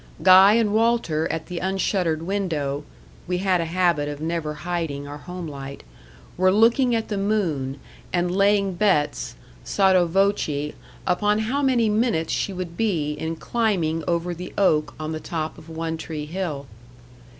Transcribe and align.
Guy 0.23 0.53
and 0.53 0.73
Walter 0.73 1.31
at 1.31 1.45
the 1.45 1.59
unshuttered 1.61 2.23
window 2.23 2.83
we 3.27 3.37
had 3.37 3.61
a 3.61 3.65
habit 3.65 4.09
of 4.09 4.19
never 4.19 4.55
hiding 4.65 5.07
our 5.07 5.19
home 5.19 5.47
light 5.47 5.83
were 6.37 6.51
looking 6.51 6.95
at 6.95 7.09
the 7.09 7.19
moon, 7.19 7.79
and 8.11 8.35
laying 8.35 8.73
bets, 8.73 9.35
sotto 9.63 10.07
voce, 10.07 10.73
upon 11.05 11.37
how 11.37 11.61
many 11.61 11.87
minutes 11.87 12.33
she 12.33 12.51
would 12.51 12.75
be 12.75 13.11
in 13.13 13.35
climbing 13.35 14.03
over 14.07 14.33
the 14.33 14.51
oak 14.57 14.95
on 14.99 15.11
the 15.11 15.19
top 15.19 15.59
of 15.59 15.69
One 15.69 15.97
tree 15.97 16.25
Hill. 16.25 16.65